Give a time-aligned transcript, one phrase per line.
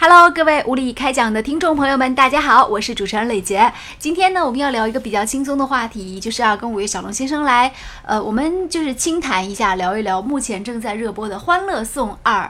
[0.00, 3.72] Hello，各位无理开讲的听众朋友们，大家好，我是主持人磊杰。
[3.98, 7.72] 今天呢，我们要聊一个比较轻松的话题，就是要跟五月小龙先生来，
[8.04, 12.48] 呃，我们就是轻谈一下，聊一聊目前正在热播的《欢乐颂二》。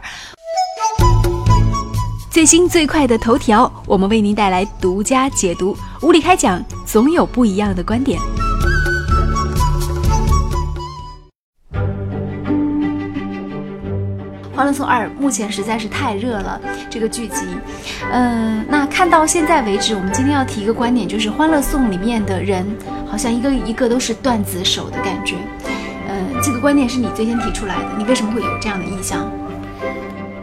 [2.31, 5.75] 最新最快的头条，我们为您带来独家解读。
[6.03, 8.21] 无理开讲，总有不一样的观点。
[14.59, 17.47] 《欢乐颂二》目前实在是太热了，这个剧集，
[18.11, 22.67] 嗯，那看到现在为止，我们今天要提一个观点，就是《欢乐颂》里面的人
[23.07, 25.37] 好像一个一个都是段子手的感觉，
[26.09, 29.31] 嗯，这个观点是你最先提出来的，你为什么会有这样的印象？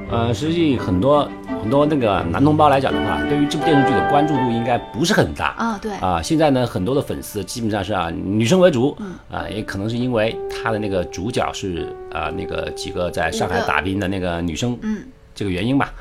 [0.09, 1.29] 呃，实际很多。
[1.65, 5.79] 很多那个男同胞来讲的话，对于这部电视剧的关注度应该不是很大啊。
[5.81, 8.95] 对啊，现在呢，很多的粉丝基本上是啊女生为主，
[9.31, 15.91] 啊，也可能是因为他的那个主角是啊那个几个在上海打拼的那个女生，嗯，这个原因吧。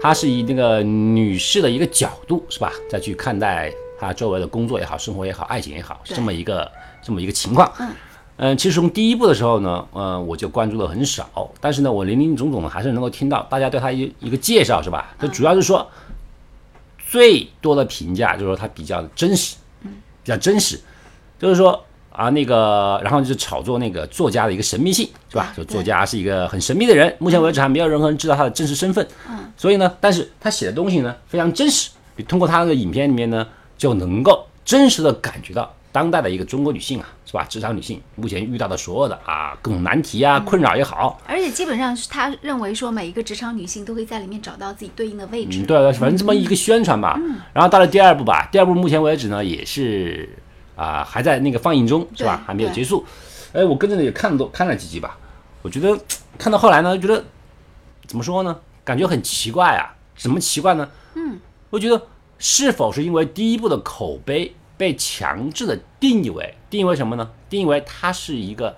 [0.00, 6.70] 他是以那个女士的一个角度是吧，再去看待他周围的工作也好，生活也好，爱情也好，是这么一个
[7.02, 7.68] 这么一个情况。
[7.80, 7.88] 嗯。
[8.44, 15.14] 嗯，其实从第一部的时候呢，嗯，我就关注的很少，但是呢，我林林总总的还是能够听到大家对他一一个介绍，是吧？
[15.20, 15.88] 这主要是说，
[17.08, 19.92] 最多的评价就是说他比较真实，嗯，
[20.24, 20.80] 比较真实，
[21.38, 25.52] 就是说啊，那个，然后就是炒作那个作家的一个神秘性，是吧？
[25.56, 31.90] 就作家是一个很神秘的人，目前为止还没有任何人知道他的真实身份，嗯，所以呢，但是他写的东西呢非常真实，
[32.26, 33.46] 通过他的影片里面呢，
[33.78, 35.72] 就能够真实的感觉到。
[35.92, 37.44] 当代的一个中国女性啊，是吧？
[37.44, 45.62] 职场女性目前遇到的所有的啊各种难题啊、困扰也好，而且基本上是他认为说每一个职场女性都会在里面找到自己对应的位置。
[45.64, 47.20] 对对，反正这么一个宣传吧。
[47.52, 50.28] 然后到了第二部吧，第二部目前为止呢也是
[50.74, 52.42] 啊还在那个放映中，是吧？
[52.46, 53.04] 还没有结束。
[53.52, 55.18] 哎，我跟着也看多看了几集吧，
[55.60, 55.98] 我觉得
[56.38, 57.22] 看到后来呢，觉得
[58.06, 58.58] 怎么说呢？
[58.82, 59.94] 感觉很奇怪啊。
[60.16, 60.88] 怎么奇怪呢？
[61.14, 61.38] 嗯，
[61.70, 62.00] 我觉得
[62.38, 64.54] 是否是因为第一部的口碑？
[64.82, 67.30] 被强制的定义为定义为什么呢？
[67.48, 68.76] 定义为它是一个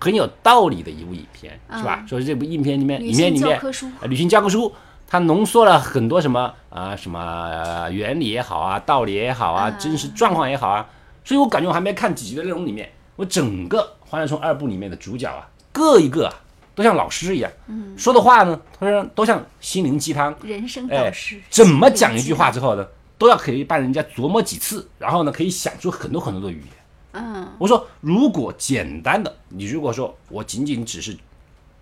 [0.00, 2.04] 很有道理的一部影片，是吧？
[2.08, 3.60] 所以这部影片里面，影片里面，
[4.08, 4.74] 旅行教科书，
[5.06, 10.84] 它浓缩了很多什么啊，什么原理也好啊，道理也好啊，真实状况也好啊。
[11.24, 13.78] 所以我感觉我还没看几集的内容里面，我整个
[14.10, 16.34] 《欢乐颂》二部里面的主角啊，各一个啊，
[16.74, 17.52] 都像老师一样，
[17.96, 22.84] 说的话呢，都像都像心灵鸡汤，人生导师，怎么讲一句话之后呢？
[23.18, 26.68] 都要可以帮人家琢磨几次，然后呢，可以想出很多很多的语言。
[27.12, 31.16] 嗯，我说如果简单的，你如果说我仅仅只是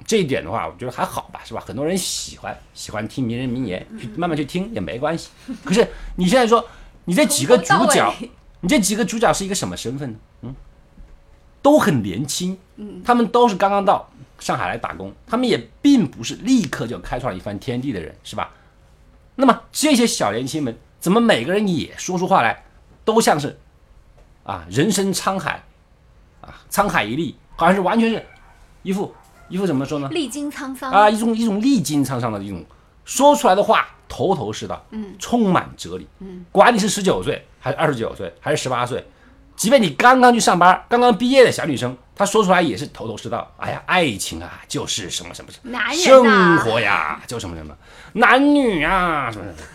[0.07, 1.61] 这一点的话，我觉得还好吧，是吧？
[1.67, 5.31] 很多人喜欢喜欢听名人名言，去慢慢去听也没关系。
[5.65, 5.85] 可是
[6.15, 6.65] 你现在说，
[7.05, 8.15] 你这几个主角，
[8.61, 10.19] 你这几个主角是一个什么身份呢？
[10.43, 10.55] 嗯，
[11.61, 14.09] 都很年轻，嗯，他们都是刚刚到
[14.39, 18.53] 上海来打工，他们也并不是立刻就开创一番天地的人，是吧？
[19.35, 20.79] 那么这些小年轻们。
[21.05, 22.65] 怎么每个人也说出话来，
[23.05, 23.59] 都像是，
[24.43, 25.63] 啊，人生沧海，
[26.41, 28.25] 啊，沧海一粟，好像是完全是，
[28.83, 29.15] 一副
[29.51, 30.09] 一副怎么说呢？
[30.11, 32.65] 历经沧桑啊，一种一种历经沧桑的一种
[33.05, 39.07] 说出来的话，头头是道，嗯，充满哲理，嗯，管你是十九岁还是二十九岁还是十八岁，
[39.57, 43.53] 即便你刚刚去上班，刚刚毕业的小女生，她说出来也是头头是道。
[43.59, 47.77] 哎呀，爱情啊，就是什么什么什么，生活呀，就什么什么，
[48.15, 49.69] 男女啊，什么什么。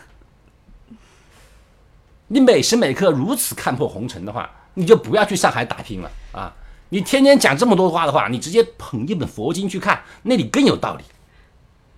[2.31, 6.53] 你每时每刻如此看破红尘的话，你就不要去上海打拼了啊！
[6.89, 11.03] 你天天讲这么多话的话，你直接捧一本佛经去看，那里更有道理。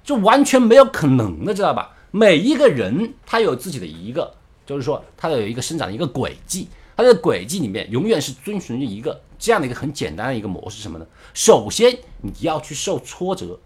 [0.04, 1.94] 就完全没有可能的，知道吧？
[2.12, 4.34] 每一个人他有自己的一个，
[4.66, 11.06] 就是说他的有一个生长的一个轨迹，他的轨迹里面永远是遵循着一个这样的一个很简单的一个模式，什么呢？
[11.34, 13.60] 首先你要去受挫折，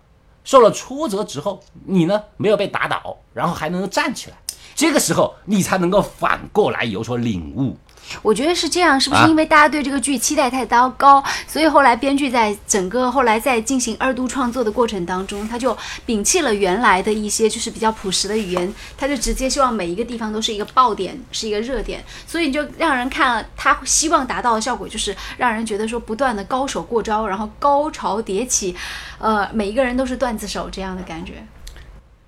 [0.44, 4.38] 受了挫折之后，你呢没有被打倒，然后还能够站起来。
[4.76, 7.78] 这个时候，你才能够反过来有所领悟。
[8.22, 15.76] 我觉得是这样，是不是因为大家对这个剧期待太高高，所以后来编剧在整个后来在进行二度创作的过程当中，他就
[16.06, 28.76] 摒弃了原来的一些就是比较朴实的语言，他就直接希望每一个地方都是一个爆点，是一个热点，所以你就让人看了，他希望达到的效果就是让人觉得说不断的高手过招，然后高潮迭起，
[29.18, 31.44] 呃，每一个人都是段子手这样的感觉。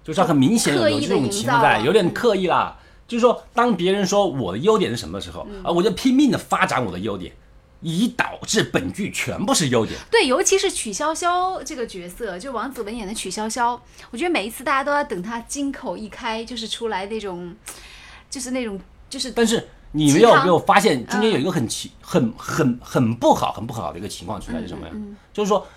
[0.07, 2.77] 就是很明显有这种情况在，有点刻意啦。
[3.05, 7.33] 就是说，当别人说我的优点是什么的时候，啊，我就拼命的发展我的优点，
[7.81, 9.99] 以导致本剧全部是优点。
[10.09, 13.77] 对，尤其是曲筱绡这个角色，就王子文演的曲筱绡，
[14.11, 17.53] 我觉得每一次大家都要等她金口一开，就是出来那种，
[18.29, 19.31] 就是那种，就是。
[19.31, 24.93] 但是你没有没有发现中间有一个很奇、很很很不好、很不好的一个情况出来是什么呀？
[25.33, 25.67] 就是说。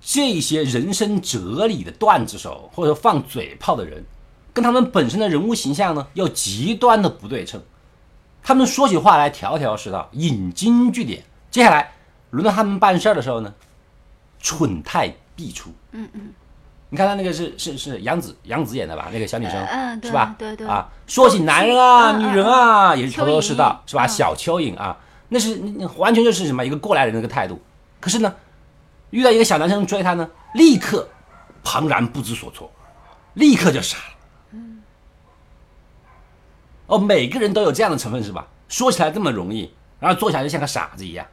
[0.00, 4.04] 这些人生哲理的段子手，或者说放嘴炮的人，
[4.52, 7.60] 跟他们本身的人物形象呢又极端的不对称。
[8.42, 11.22] 他们说起话来条条是道，引经据典。
[11.50, 11.92] 接下来
[12.30, 13.52] 轮到他们办事儿的时候呢，
[14.40, 15.70] 蠢态必出。
[15.92, 16.32] 嗯嗯，
[16.88, 19.10] 你看他那个是是是杨紫杨紫演的吧？
[19.12, 20.34] 那个小女生，嗯对是吧？
[20.38, 24.06] 对对啊，说起男人啊、女人啊，也是头头是道，是吧？
[24.06, 24.96] 嗯小蚯蚓啊，
[25.28, 25.60] 那是
[25.98, 27.60] 完全就是什么一个过来人的一个态度。
[28.00, 28.34] 可是呢，
[29.10, 31.08] 遇到一个小男生追她呢，立刻
[31.62, 32.70] 庞然不知所措，
[33.34, 34.14] 立刻就傻了。
[36.86, 38.48] 哦，每个人都有这样的成分是吧？
[38.68, 41.26] 说起来这么容易，然后做起来就像个傻子一样。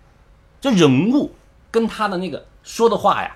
[0.62, 1.34] 这人物
[1.72, 3.36] 跟他的那个说的话呀，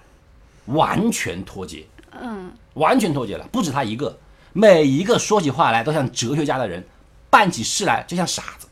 [0.66, 1.86] 完全脱节。
[2.12, 4.20] 嗯，完全脱节了，不止他一个，
[4.54, 6.86] 每一个说起话来都像哲学家的人，
[7.30, 8.68] 办起事来就像傻子。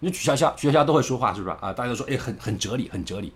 [0.00, 1.72] 你说曲筱绡，曲筱绡都会说话，是不是啊？
[1.72, 3.32] 大家都说，哎，很很哲理，很哲理。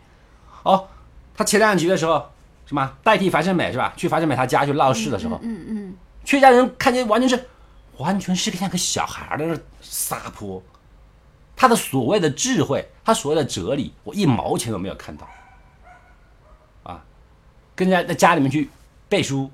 [0.62, 0.88] 哦，
[1.34, 2.31] 他前两集的时候，
[2.66, 3.93] 什么代替樊胜美是吧？
[3.96, 7.49] 去樊胜美他家去闹事的时候，嗯嗯，曲家人看见完全是，
[7.99, 10.62] 完全是个像个小孩儿在那撒泼。
[11.56, 15.28] 他的所谓的智慧，他所谓的哲理，我一毛钱都没有看到。
[16.84, 17.02] 啊，
[17.75, 18.70] 跟人家在家里面去
[19.08, 19.50] 背书，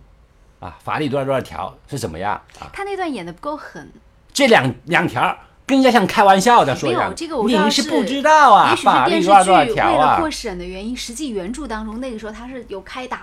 [0.61, 2.69] 啊，法律多少多少条是怎么样啊？
[2.75, 3.91] 他那段演的不够狠，
[4.35, 5.35] 这两两条
[5.67, 10.31] 跟人家像开玩笑的说一样，没有这个我知道您是不知道啊，也许法是电视律多少多少剧为条啊了过。
[10.31, 13.23] 审的原因，实际原著当中那个时候他是有开打。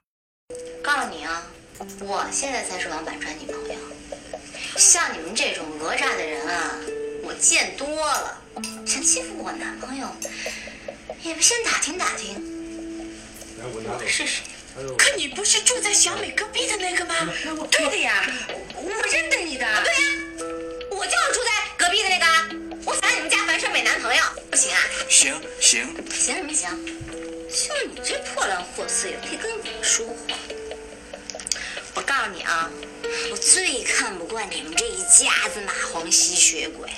[0.82, 1.44] 告诉你啊，
[2.00, 3.76] 我现在才是王板川女朋友。
[4.76, 6.72] 像你们这种讹诈的人啊，
[7.24, 8.38] 我见多了。
[8.86, 10.08] 想欺负我男朋友，
[11.24, 12.36] 也不先打听打听
[13.64, 14.44] 我是谁。
[14.98, 17.14] 可你不是住在小美隔壁的那个吗？
[17.70, 18.26] 对的呀，
[18.76, 19.66] 我认得你的。
[19.84, 20.00] 对呀、
[20.90, 21.51] 我就是住在隔
[21.92, 22.50] 壁的那个啊。
[22.86, 24.80] 我想你们家樊胜美男朋友，不行啊？
[25.10, 26.70] 行行，行什么行？
[27.52, 30.36] 就你这破烂货色，也配跟我说话？
[31.94, 32.72] 我告诉你啊，
[33.30, 36.90] 我最看不惯你们这一家子蚂蟥吸血鬼。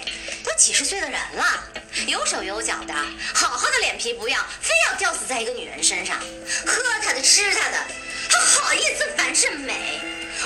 [0.44, 1.68] 都几十岁的人了，
[2.06, 2.94] 有手有脚的，
[3.34, 6.20] 好好的脸皮不要，非要吊死在一个女人身上，
[6.66, 7.78] 喝她的吃她的，
[8.30, 10.00] 还好意思樊胜美？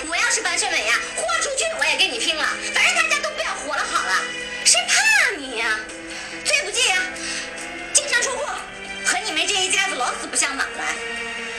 [0.08, 4.24] 我要是樊胜美呀，豁出去我也跟你拼了，反正大家都不要活了好了，
[4.64, 5.78] 谁怕你呀？
[6.46, 6.96] 最不济呀，
[7.94, 8.46] 净身出户，
[9.06, 10.96] 和你们这一家子老死不相往来，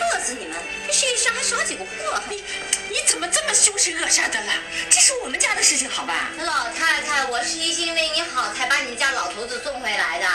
[0.00, 0.56] 饿死你们，
[0.87, 2.22] 这世界上还少几个祸害。
[2.31, 2.43] 你
[2.88, 4.52] 你怎么这么凶神恶煞的了？
[4.88, 6.31] 这是我们家的事情，好吧？
[6.38, 10.26] 老太太，我是一心为你好才把你们家老头子送回来的，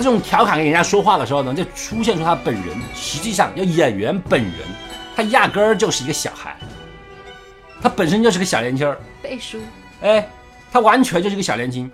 [0.00, 4.54] 他这种调侃跟人家说话的时候呢，就出现出他本人，实际上要演员本人，
[5.14, 6.56] 他压根儿就是一个小孩，
[7.82, 9.60] 他本身就是个小年轻儿，背书，
[10.00, 10.26] 哎，
[10.72, 11.90] 他完全就是个小年轻，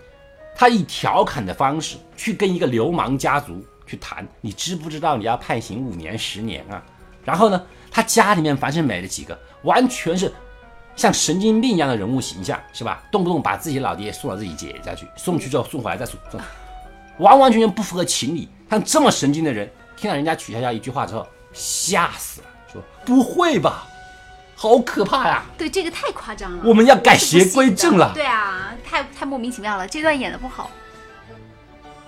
[0.54, 6.80] 他以调侃的方式去跟一个流氓家族去谈，你知不知道你要判刑五年十年啊？
[7.24, 7.60] 然后呢，
[7.90, 10.32] 他家里面凡是美了几个完全是
[10.94, 13.02] 像神经病一样的人物形象，是吧？
[13.10, 16.40] 动不动把自己老爹送到自己姐家去，送去之后送回来再送送，
[17.18, 18.48] 完完全全不符合情理。
[18.68, 23.86] 像这么神经的人，听到人家曲筱绡一句话之后，吓死了，说不会吧，
[24.54, 25.44] 好可怕呀！
[25.56, 26.62] 对这个太夸张了。
[26.64, 30.70] 我们要改邪归正了对啊，太太莫名其妙了，这段演的不好。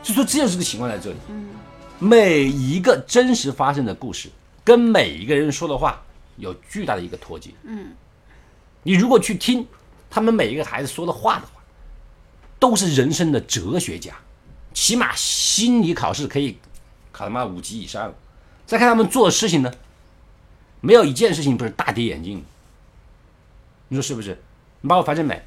[0.02, 1.16] 就说这就是个情况在这里。
[1.98, 4.28] 每一个真实发生的故事，
[4.64, 6.00] 跟每一个人说的话
[6.36, 7.50] 有巨大的一个脱节。
[7.64, 7.92] 嗯，
[8.82, 9.66] 你如果去听
[10.08, 11.60] 他们每一个孩子说的话的话，
[12.58, 14.12] 都是人生的哲学家，
[14.80, 16.56] 起码心理考试可以
[17.10, 18.14] 考他妈五级以上。
[18.64, 19.72] 再看他们做的事情呢，
[20.80, 22.44] 没有一件事情不是大跌眼镜。
[23.88, 24.40] 你说是不是？
[24.80, 25.42] 你包括樊胜美，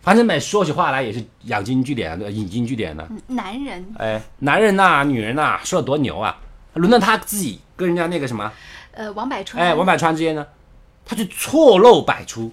[0.00, 3.06] 樊胜美说起话来也是养经据典的，引经据典的。
[3.26, 6.38] 男人，哎，男人呐、女人呐、说的多牛啊！
[6.74, 8.52] 轮到他自己跟人家那个什么，
[8.92, 10.46] 呃，王柏川，哎，王柏川之间呢，
[11.04, 12.52] 他就错漏百出。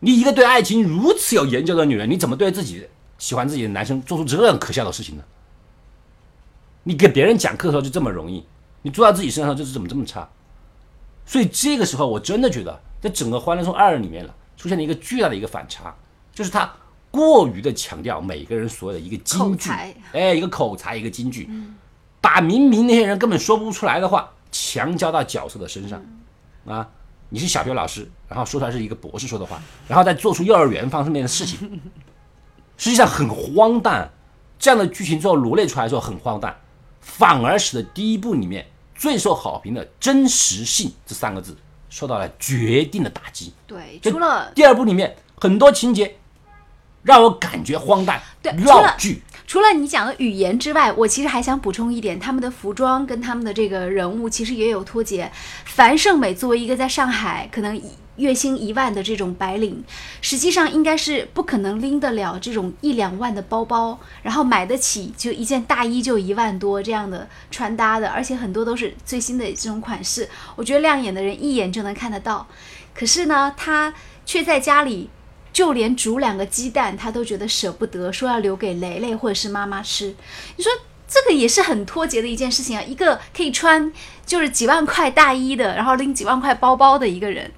[0.00, 2.88] 你一个对爱情如此有研究的女人，你怎么对自己
[3.24, 5.24] 喜欢自己的男生做出这样可笑的事情呢？
[6.82, 8.44] 你给别人讲课的时候就这么容易，
[8.82, 10.28] 你做到自己身上就是怎么这么差？
[11.24, 15.94] 所以这个时候，我真的觉得，在整个《欢乐颂二》里面了，出现了一个巨大的一个反差，
[16.34, 16.70] 就是他
[17.10, 19.70] 过于的强调每个人所有的一个金句
[20.12, 21.48] 哎，一个口才，一个金句，
[22.20, 26.04] 把明明那些人根本说不出来的话，强加到角色的身上，
[26.66, 26.86] 啊，
[27.30, 31.80] 你是小学老师，然后说出来是一个博士说的话，然后再做出幼儿园方面的事情，
[32.76, 34.10] 实际上很荒诞。
[34.56, 36.58] 这样的剧情最后罗列出来之后很荒诞，
[37.00, 41.54] 反而使得第一部里面最受好评的真实性这三个字
[41.90, 43.52] 受到了决定的打击。
[43.66, 46.16] 对，除了第二部里面很多情节
[47.02, 49.22] 让我感觉荒诞、对除了绕剧。
[49.54, 55.30] 除了你讲的语言之外，我其实还想补充一点，他们的服装跟他们的这个人物其实也有脱节。
[55.64, 57.80] 樊胜美作为一个在上海可能
[58.16, 59.84] 月薪一万的这种白领，
[60.20, 72.44] 实际上应该是不可能拎得了这种一两万的包包，然后买得起就一件大衣就一万多这样的穿搭的，而且很多都是最新的这种款式，我觉得亮眼的人一眼就能看得到。
[72.92, 73.94] 可是呢，他
[74.26, 75.10] 却在家里
[75.54, 80.14] 就连煮两个鸡蛋，他都觉得舍不得，说要留给蕾蕾或者是妈妈吃。
[80.56, 80.70] 你说
[81.08, 82.82] 这个也是很脱节的一件事情啊！
[82.82, 83.92] 一个可以穿
[84.26, 87.48] 就是几万块大衣的，然后拎几万块包包的一个人，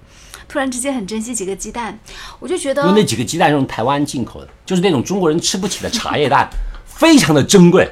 [0.47, 1.99] 突然之间很珍惜几个鸡蛋，
[2.39, 6.51] 我就觉得那几个鸡蛋用台湾进口的，就是那种中国人吃不起的茶叶蛋，
[6.85, 7.91] 非常的珍贵。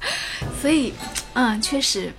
[0.60, 0.92] 所以，
[1.34, 2.12] 嗯，确实，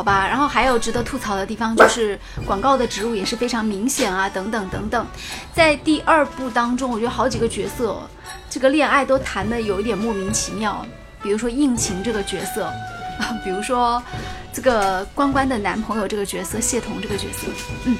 [0.00, 0.26] 好吧。
[0.26, 5.06] 然后还有值得吐槽的地方，就是广告的植入也是非常明显啊，等等等等。
[5.52, 8.00] 在第二部当中，我觉得好几个角色，
[8.48, 10.86] 这个恋爱都谈的有一点莫名其妙。
[11.22, 14.02] 比如说应勤这个角色，啊， 比如说
[14.54, 17.48] 这个关关的男朋友这个角色，谢童这个角色。
[17.84, 17.94] 嗯，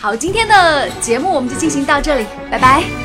[0.00, 3.03] 好，今天的节目我们就进行到这里，拜拜。